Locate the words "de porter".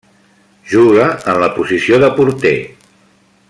2.05-2.55